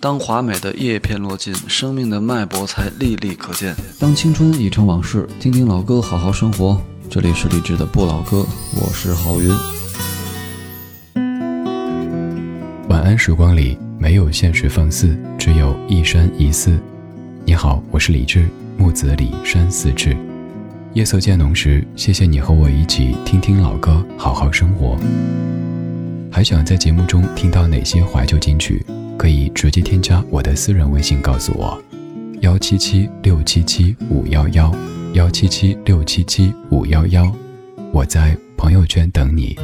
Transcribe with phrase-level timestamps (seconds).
[0.00, 3.74] 当华美的叶片落尽，生命的脉搏才历历可见。
[3.98, 6.80] 当青春已成往事，听听老歌，好好生活。
[7.10, 9.50] 这里是励志的不老歌，我是郝云。
[12.88, 16.78] 晚安时光里没有现实放肆，只有一山一寺。
[17.44, 20.16] 你好，我是李志，木子李山寺志。
[20.94, 24.96] 夜色渐浓时，谢谢你和我一起听听老歌，好好生活。
[26.30, 28.86] 还想在节目中听到哪些怀旧金曲？
[29.18, 31.76] 可以直接添加我的私人微信告诉我，
[32.40, 34.72] 幺七七六七七五幺幺，
[35.14, 37.30] 幺七七六七七五幺幺，
[37.92, 39.56] 我在朋友圈等你。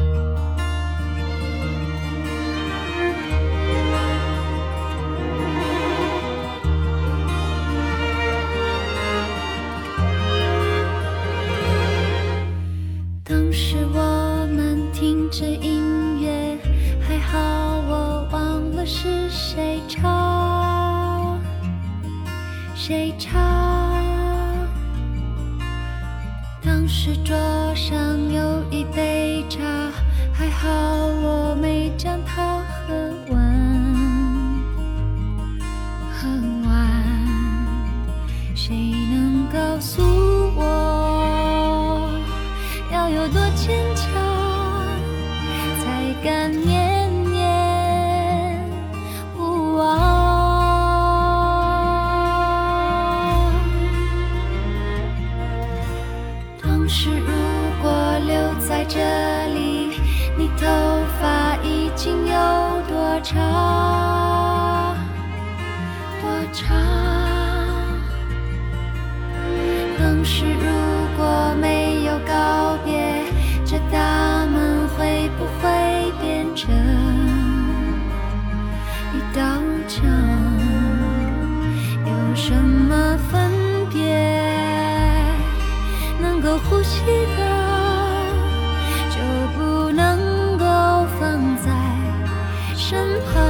[92.87, 93.44] 身旁。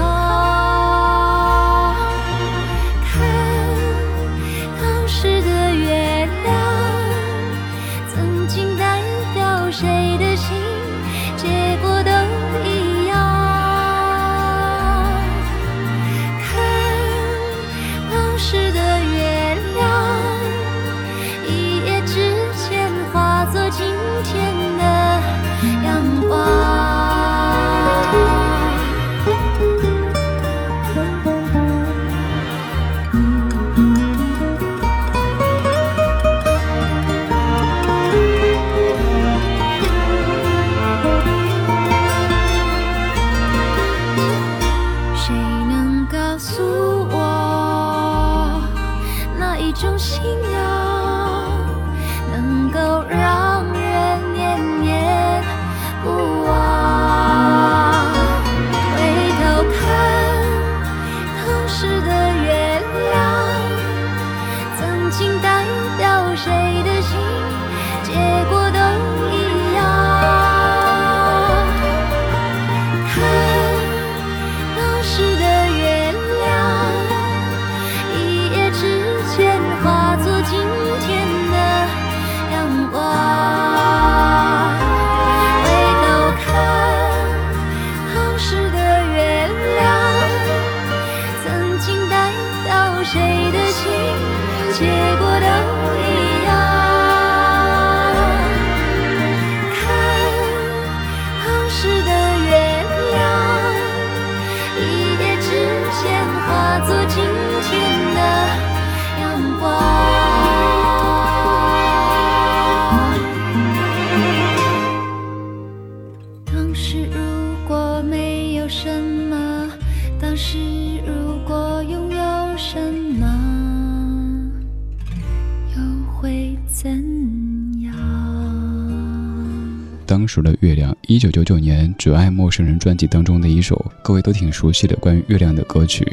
[131.15, 136.05] 一九九九年《只爱陌生人》专辑当中的一首，各位都挺熟悉的关于月亮的歌曲。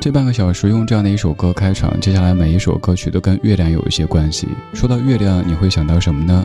[0.00, 4.48] 这半个小时用这样的一首歌开场，接下来每一首歌曲都跟月亮有一些关系。
[4.74, 6.44] 说到月亮，你会想到什么呢？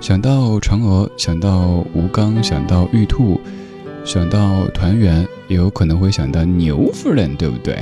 [0.00, 3.40] 想到嫦娥，想到吴刚，想到玉兔，
[4.04, 7.80] 想到团圆，也有可能会想到牛夫人，对不对？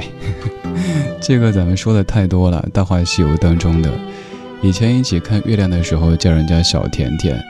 [1.22, 3.90] 这个咱们说的太多了，《大话西游》当中的。
[4.62, 7.42] 以前一起看月亮的时候叫人家小甜甜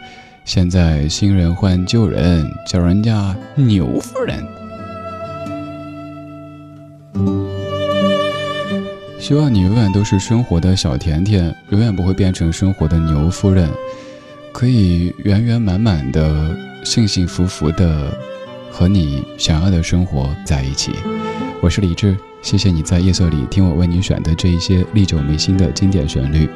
[0.47, 4.43] 现在新人换旧人叫人家牛夫人。
[9.20, 13.70] 希望你永远都是生活的小甜甜永远不会变成生活的牛夫人
[14.50, 18.11] 可以圆圆满满的幸幸福福的
[18.70, 20.93] 和你想要的生活在一起。
[21.62, 26.49] 我是李志，谢谢你在夜色里听我为你选的这一些历久弥新的经典旋律。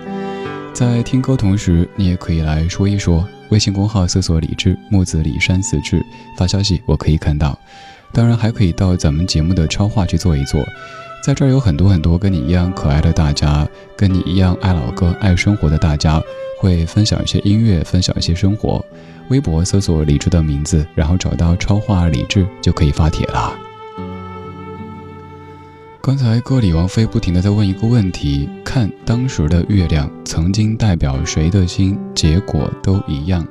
[0.73, 3.25] 在听歌同时，你也可以来说一说。
[3.50, 6.05] 微信公号搜索“李志木子李山四志”，
[6.37, 7.56] 发消息我可以看到。
[8.12, 10.67] 当然，还可以到咱们节目的超话去做一做。
[11.25, 13.64] 在这儿有很多很多跟你一样可爱的大家，
[13.97, 16.20] 跟你一样爱老歌、爱生活的大家，
[16.58, 18.85] 会分享一些音乐，分享一些生活。
[19.29, 23.56] 微博搜索李智的名字，然后找到超话李智就可以发帖了。
[26.06, 31.99] 刚才歌里王菲不停的在问一个问题：看当时的月亮曾经代表谁的心？
[32.14, 33.44] 结果都一样。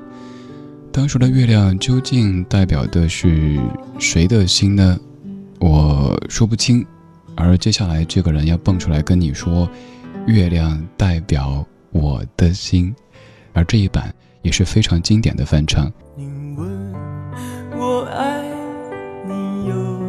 [0.90, 3.60] 当时的月亮究竟代表的是
[4.00, 4.98] 谁的心呢？
[5.60, 6.86] 我说不清。
[7.36, 9.70] 而接下来这个人要蹦出来跟你说，
[10.26, 11.62] 月亮代表
[11.92, 12.96] 我的心，
[13.52, 15.92] 而这一版也是非常经典的翻唱。
[16.16, 16.24] 你
[16.56, 16.94] 问
[17.78, 18.50] 我爱
[19.28, 20.00] 你有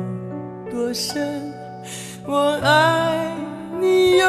[0.71, 1.36] 多深，
[2.29, 3.35] 我爱
[3.81, 4.27] 你有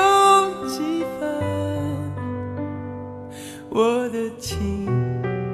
[0.67, 1.19] 几分，
[3.69, 4.85] 我的情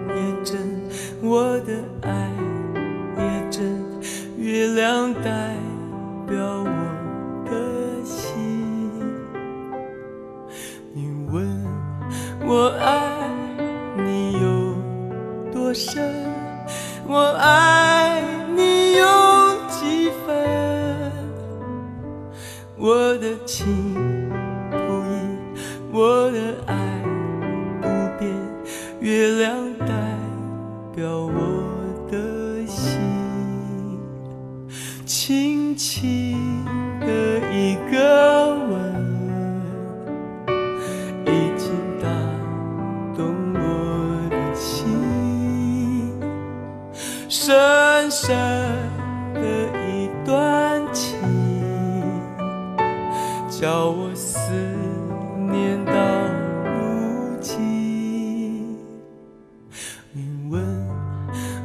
[0.09, 0.59] 也真，
[1.21, 2.29] 我的爱
[3.17, 3.81] 也真，
[4.37, 5.55] 月亮代
[6.27, 6.69] 表我
[7.49, 8.91] 的心。
[10.93, 11.63] 你问。
[12.45, 13.29] 我爱
[13.95, 14.75] 你有
[15.53, 16.13] 多深，
[17.07, 18.02] 我爱
[23.23, 23.65] 的情
[24.69, 25.15] 不移，
[25.93, 26.75] 我的爱
[27.81, 27.87] 不
[28.19, 28.29] 变，
[28.99, 29.87] 月亮代
[30.93, 31.25] 表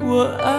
[0.08, 0.57] 我爱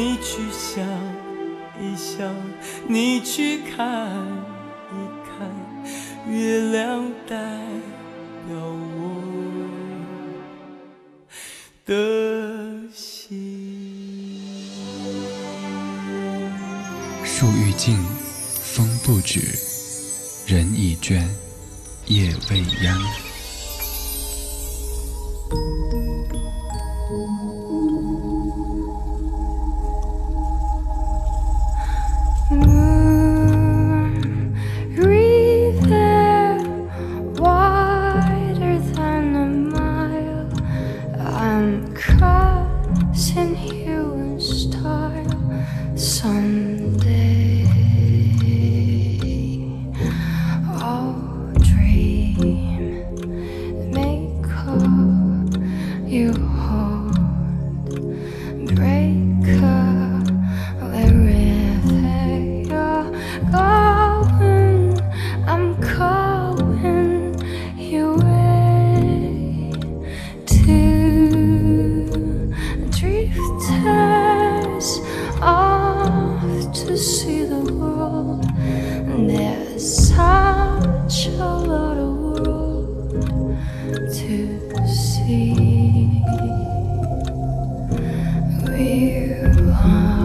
[0.00, 0.82] 你去想
[1.78, 2.34] 一想，
[2.88, 4.16] 你去看
[4.88, 5.46] 一看，
[6.26, 7.36] 月亮代
[8.48, 8.56] 表
[8.96, 8.96] 我
[11.84, 11.92] 的
[12.94, 13.28] 心。
[17.22, 18.02] 树欲静，
[18.62, 19.40] 风不止，
[20.46, 21.22] 人已倦，
[22.06, 23.29] 夜未央。
[42.00, 42.29] come.
[84.86, 86.22] see
[88.66, 90.19] we are.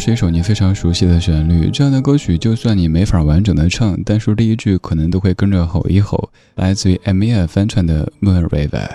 [0.00, 6.30] 是一首你非常熟悉的旋律，这样的歌曲就算你没法完整的唱，但是第一句可能都会跟着吼一吼。
[6.54, 8.88] 来自于 Emia 翻唱的 Moon River。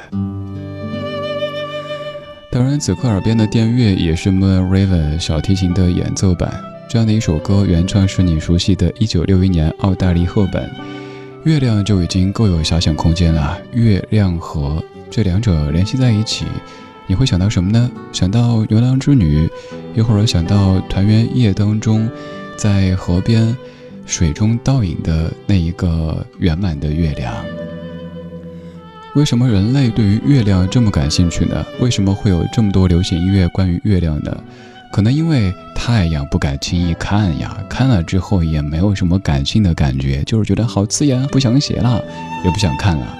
[2.51, 6.51] 当然，此刻耳边的电乐也是 Moon River 小提琴的演奏版。
[6.89, 10.67] 这样的一首歌，原唱是你熟悉的1961年奥地利赫本。
[11.43, 16.45] 月亮就已经够有遐想空间了，月亮河这两者联系在一起，
[17.07, 17.89] 你会想到什么呢？
[18.12, 19.50] 想到牛郎织女，
[19.93, 22.09] 又或者想到团圆夜当中，
[22.57, 23.55] 在河边
[24.05, 27.33] 水中倒影的那一个圆满的月亮。
[29.15, 31.65] 为什么人类对于月亮这么感兴趣呢？
[31.79, 34.35] 为什么会有这么多流行音乐关于月亮呢？
[34.91, 42.01] 可能因为太阳不敢轻易看呀，看了之后也没有什么感性的感觉，就是觉得好刺眼，不想写了，
[42.43, 43.17] 也不想看了。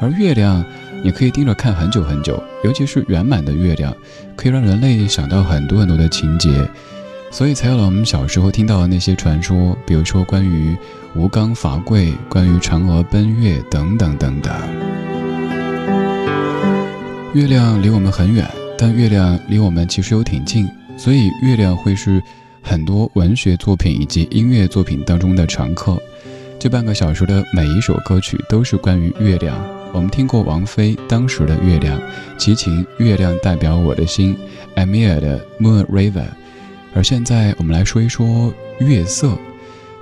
[0.00, 0.64] 而月亮，
[1.02, 3.94] 你可以盯着看很久很久，尤其是圆满的月亮，
[4.36, 6.68] 可以让人类想到很多很多的情节，
[7.30, 10.76] 所以才有了我们小时候听到的那些传说，比如说关于
[11.14, 14.52] 吴刚伐桂、关于嫦娥奔月等等等等。
[17.32, 18.44] 月亮离我们很远，
[18.76, 22.22] 但月亮离我们其实又挺近，所以月亮会是
[22.60, 25.96] 很多文学作品以及音乐作品当中的常客。
[26.58, 29.79] 这半个小时的每一首歌曲都是关于月亮。
[29.92, 32.00] 我们听过王菲当时的月亮，
[32.38, 34.36] 齐秦《月亮代表我的心》
[34.80, 36.26] ，Amir 的 Moon River，
[36.94, 39.36] 而现在我们来说一说月色。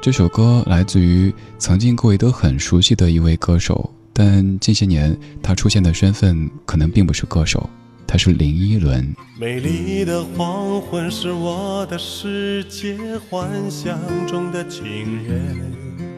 [0.00, 7.68] 这首歌来自于曾经各位都很熟悉的一位歌手，但近些年他出现的身份可能并不是歌手，
[8.06, 9.14] 他是林依轮。
[9.40, 12.96] 美丽的黄昏是我的世界，
[13.28, 16.17] 幻想中的情人。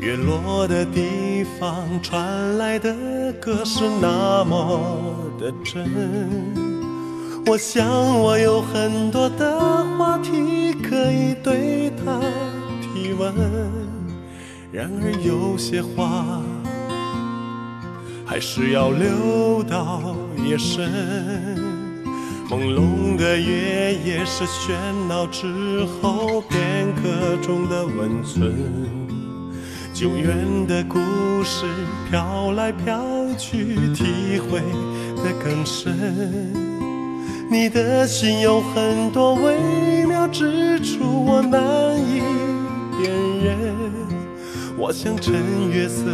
[0.00, 2.94] 月落的地方传来的
[3.40, 4.80] 歌是那么
[5.40, 5.84] 的真。
[7.46, 7.84] 我想
[8.20, 12.20] 我有很多的话题可以对他
[12.80, 13.34] 提问，
[14.70, 16.40] 然而有些话
[18.24, 20.14] 还是要留到
[20.46, 20.88] 夜深。
[22.48, 24.72] 朦胧的月夜是喧
[25.08, 29.07] 闹之后片刻中的温存。
[29.98, 30.96] 久远的故
[31.42, 31.66] 事
[32.08, 33.02] 飘来飘
[33.36, 34.60] 去，体会
[35.24, 36.54] 的更深。
[37.50, 42.22] 你的心有很多微妙之处，我难以
[42.96, 43.10] 辨
[43.42, 43.74] 认。
[44.76, 45.34] 我像趁
[45.68, 46.04] 月色，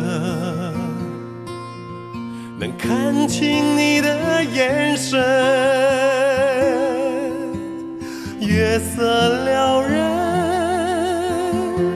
[2.58, 5.20] 能看清你的眼神。
[8.40, 10.24] 月色撩人。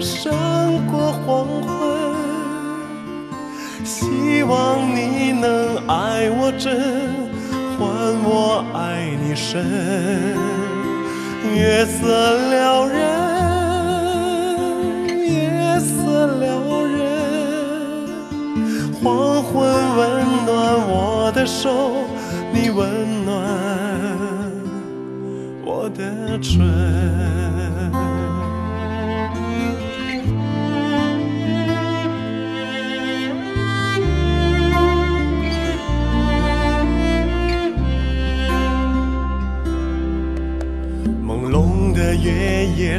[0.01, 0.31] 胜
[0.87, 1.78] 过黄昏，
[4.09, 6.81] 希望你能爱我真，
[7.79, 7.87] 换
[8.25, 9.65] 我爱你深。
[11.55, 12.03] 月色
[12.51, 12.97] 撩人，
[15.07, 16.49] 月色撩
[16.85, 16.99] 人，
[19.03, 19.53] 黄昏
[19.97, 20.01] 温
[20.47, 20.49] 暖
[20.89, 22.07] 我的手，
[22.53, 23.29] 你温暖
[25.65, 27.48] 我的唇。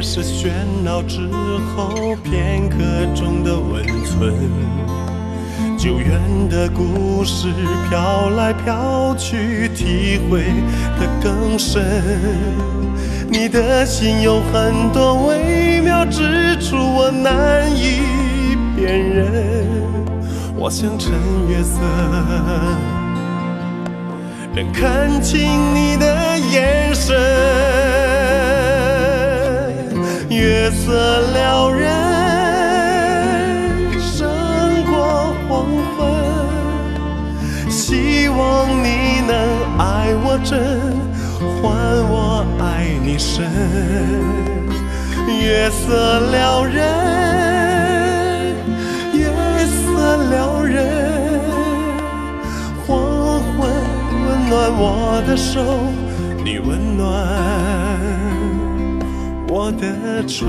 [0.02, 0.48] 是喧
[0.82, 1.28] 闹之
[1.76, 2.76] 后片刻
[3.14, 4.34] 中的温存，
[5.76, 7.48] 久远的故事
[7.88, 10.44] 飘来飘去，体会
[10.98, 11.84] 的更深。
[13.28, 18.00] 你的心有很多微妙之处，我难以
[18.74, 19.66] 辨认。
[20.56, 21.12] 我想趁
[21.48, 21.78] 月色，
[24.54, 27.99] 能看清你的眼神。
[30.40, 31.90] 月色撩人，
[34.00, 34.26] 胜
[34.86, 35.98] 过黄昏。
[37.68, 39.36] 希望你能
[39.76, 40.58] 爱我真，
[41.60, 41.70] 换
[42.08, 42.64] 我爱
[43.04, 43.44] 你深。
[45.28, 46.80] 月色撩人，
[49.12, 49.28] 月
[49.66, 50.88] 色撩人，
[52.86, 52.96] 黄
[53.42, 53.68] 昏
[54.24, 55.60] 温暖我的手，
[56.42, 57.04] 你温暖
[59.52, 60.46] 我的唇。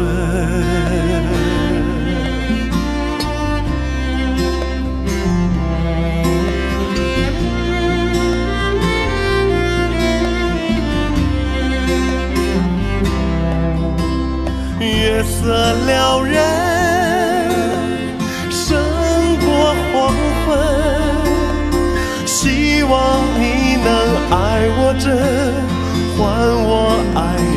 [14.80, 16.71] 月色撩人，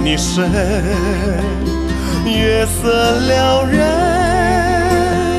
[0.05, 0.53] 你深。
[2.27, 3.81] 月色撩人，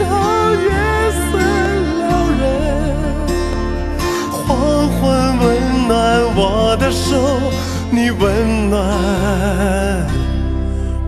[0.10, 0.72] 哦，月
[1.22, 1.38] 色
[2.00, 2.42] 撩人。
[4.32, 5.02] 黄昏
[5.38, 5.46] 温
[5.88, 5.96] 暖
[6.36, 7.40] 我的手，
[7.92, 8.76] 你温暖。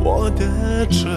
[0.04, 0.46] 我的
[0.86, 1.10] 唇。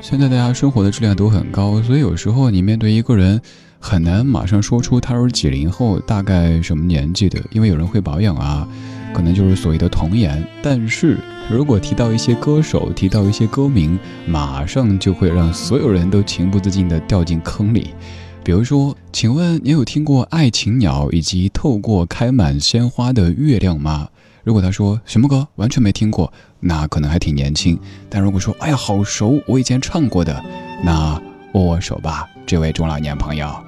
[0.00, 3.40] 现在大家生活的质量都很高，所以有时候你面对一个人，
[3.80, 8.66] 很难马上说出他是几零后，大概什么年纪的，因为有人会保养啊，
[9.14, 10.44] 可能就是所谓的童颜。
[10.62, 11.16] 但是
[11.48, 17.90] 如果提到一些歌手，提到一些歌名，马上就会让所有人都情不自禁地掉进坑里。
[18.44, 24.08] 比如说，请问你有听过《爱情鸟》以及《透过开满鲜花的月亮》吗？
[24.42, 27.78] 如果他说什么歌完全没听过，那可能还挺年轻。
[28.10, 30.42] 但如果说哎呀好熟，我以前唱过的，
[30.82, 31.20] 那
[31.52, 33.67] 握握手吧，这位中老年朋友。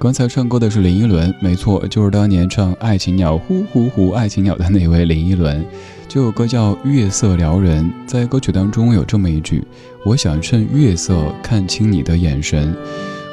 [0.00, 5.66] 刚才唱歌的是林依轮，没错，就是当年唱《爱情鸟》呼呼呼爱情鸟的那位林依轮。
[6.08, 9.66] 这首歌叫《月色撩人》，在歌曲当中有这么一句
[10.06, 12.72] ：“我想趁月色看清你的眼神。”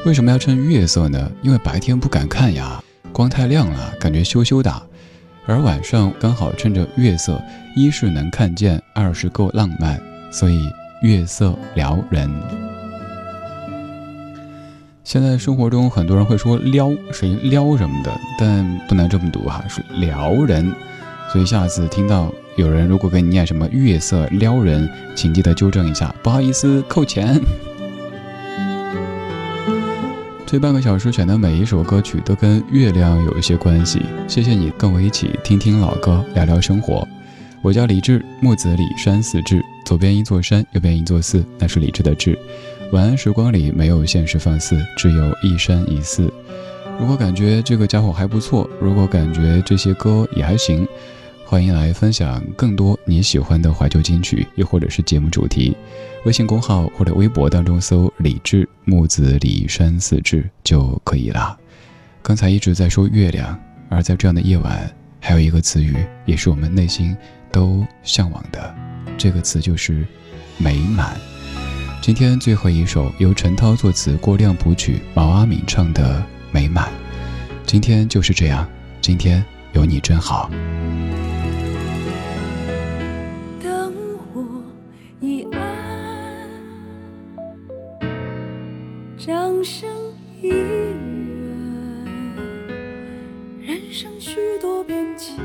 [0.07, 1.31] 为什么要趁月色呢？
[1.43, 4.73] 因为白天不敢看呀，光太亮了，感觉羞羞的。
[5.45, 7.39] 而晚上刚好趁着月色，
[7.75, 10.01] 一是能看见，二是够浪漫，
[10.31, 10.67] 所以
[11.03, 12.64] 月色撩人。
[15.05, 20.73] 现在生活中很多人会说“撩”声音“撩”什么的，但不能这么读哈，是“撩人”。
[21.31, 22.33] 所以下次听到。
[22.55, 27.37] 有人如果给你念什么月色撩人，请记得纠正一下，不好意思，扣钱。
[30.45, 37.05] 这半个小时选的每一首歌曲都跟月亮有一些关系，谢谢你跟我一起听听老歌，聊聊生活。
[37.61, 42.39] 我叫李志，木子李山寺志，左边一座山，右边一座寺，那是李志的志。
[42.91, 46.31] 晚安时光里没有现实放肆，只有一山一寺。
[46.99, 50.87] 如果感觉这个家伙还不错，如果感觉这些歌也还行。
[51.47, 55.75] 欢迎来分享更多你喜欢的怀旧金曲，又或者是节目主题。
[56.25, 61.55] 微信公号或者微博当中搜“李志木子李山四志”就可以了。
[62.23, 65.95] 刚才一直在说月亮，而在这样的夜晚，还有一个词语，
[66.25, 67.15] 也是我们内心
[67.51, 68.73] 都向往的，
[69.17, 70.03] 这个词就是
[70.57, 71.15] 美满。
[72.05, 76.19] 今天最后一首由陈涛作词、郭亮谱曲、毛阿敏唱的
[76.51, 76.85] 《美满》，
[77.65, 78.69] 今天就是这样，
[79.01, 80.47] 今天有你真好。
[83.59, 84.45] 灯火
[85.19, 86.47] 已暗
[89.17, 89.89] 掌声
[90.43, 90.55] 已远，
[93.63, 95.35] 人生许多变迁，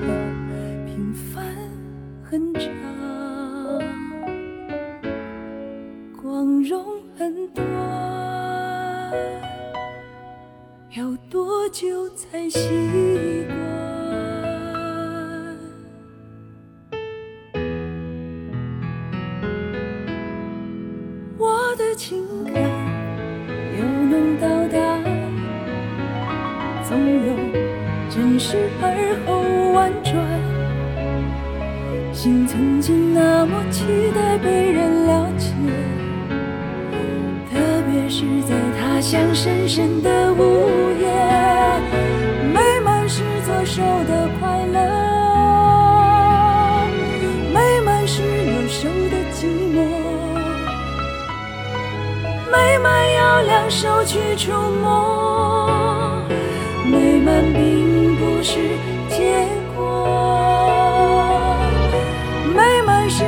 [6.70, 6.86] 光荣
[7.18, 7.66] 很短，
[10.96, 13.58] 要多久才习惯？
[21.36, 22.54] 我的情感
[23.76, 24.78] 又能到达。
[26.84, 27.34] 总有
[28.08, 28.86] 真实而
[29.26, 30.14] 后婉转，
[32.14, 35.48] 心曾经那么期待被人了解，
[38.20, 41.08] 是在他乡深深的午夜，
[42.52, 44.78] 美满是左手的快乐，
[47.50, 49.78] 美满是右手的寂寞，
[52.52, 54.52] 美满要两手去触
[54.82, 56.22] 摸。
[56.84, 58.58] 美满并不是
[59.08, 60.06] 结果，
[62.54, 63.24] 美满是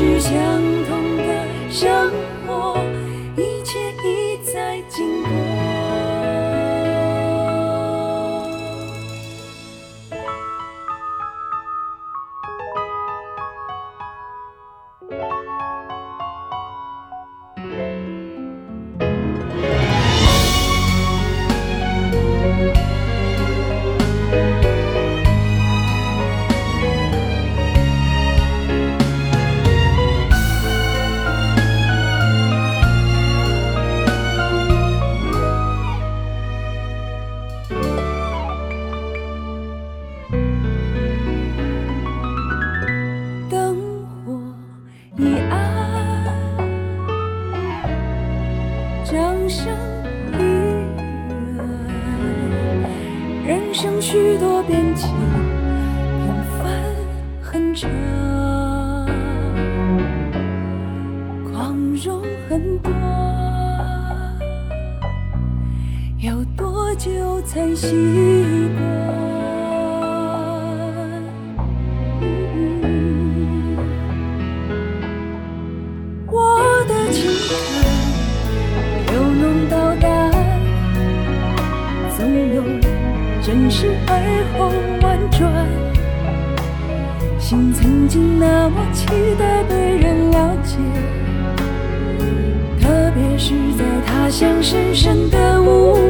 [0.00, 0.59] 只想
[77.12, 77.52] 情感
[79.12, 80.30] 由浓到淡，
[82.16, 82.18] 总
[82.54, 82.62] 有
[83.42, 84.10] 真实而
[84.56, 84.70] 后
[85.02, 85.40] 婉转。
[87.38, 89.06] 心曾经那么期
[89.38, 90.76] 待被人了解，
[92.80, 96.09] 特别是在他乡深深的午